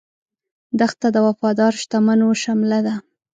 دښته 0.79 1.07
د 1.15 1.17
وفادار 1.27 1.71
شتمنو 1.81 2.29
شمله 2.43 2.79
ده. 2.85 2.95